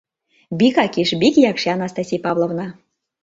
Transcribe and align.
Бик 0.61 0.75
акиш, 0.83 1.09
бик 1.23 1.35
якши, 1.51 1.69
Анастасий 1.77 2.23
Павловна. 2.25 2.67